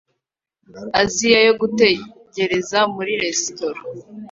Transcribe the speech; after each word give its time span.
Aziya 1.01 1.39
yo 1.47 1.53
gutegereza 1.61 2.79
muri 2.93 3.11
resitora 3.23 3.79